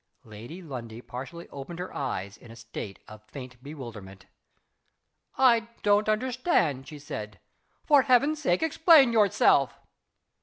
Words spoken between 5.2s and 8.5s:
"I don't understand," she said. "For Heaven's